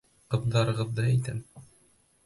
Ҡыҙҙарығыҙҙы 0.35 1.05
әйтәм. 1.11 1.47